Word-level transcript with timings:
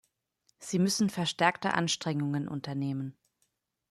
Sie 0.57 0.79
müssen 0.79 1.11
verstärkte 1.11 1.75
Anstrengungen 1.75 2.47
unternehmen. 2.47 3.15